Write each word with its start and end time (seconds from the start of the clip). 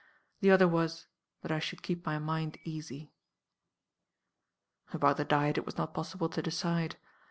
The 0.39 0.49
other 0.49 0.67
was, 0.67 1.05
that 1.43 1.51
I 1.51 1.59
should 1.59 1.83
keep 1.83 2.03
my 2.07 2.17
mind 2.17 2.57
easy. 2.63 3.11
"About 4.91 5.17
the 5.17 5.25
diet 5.25 5.59
it 5.59 5.65
was 5.67 5.77
not 5.77 5.93
possible 5.93 6.27
to 6.29 6.41
decide. 6.41 6.97